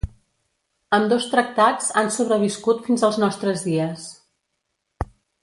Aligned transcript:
Ambdós 0.97 1.27
tractats 1.33 1.91
han 2.01 2.09
sobreviscut 2.15 2.81
fins 2.87 3.05
als 3.09 3.21
nostres 3.25 3.63
dies. 3.69 4.09